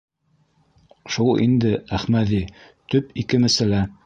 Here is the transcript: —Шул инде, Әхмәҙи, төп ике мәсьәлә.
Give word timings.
—Шул 1.15 1.29
инде, 1.45 1.75
Әхмәҙи, 1.99 2.41
төп 2.95 3.15
ике 3.27 3.43
мәсьәлә. 3.47 3.85